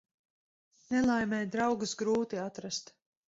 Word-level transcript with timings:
Nelaimē 0.93 1.41
draugus 1.57 1.93
grūti 2.01 2.43
atrast. 2.47 2.93